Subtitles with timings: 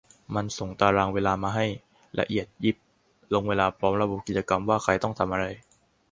[0.35, 1.65] มันส่งตารางเวลามาให้!
[2.19, 2.77] ละเอียดยิบ
[3.33, 5.45] ลงเวลาพร้อมระบุกิจกรรมว่าใครต้องทำอะไร